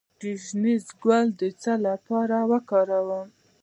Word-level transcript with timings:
د 0.19 0.21
ګشنیز 0.21 0.85
ګل 1.03 1.25
د 1.39 1.41
څه 1.61 1.73
لپاره 1.87 2.37
وکاروم؟ 2.51 3.27